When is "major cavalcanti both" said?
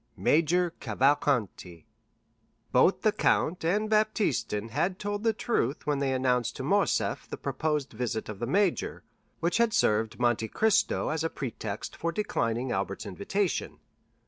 0.17-3.03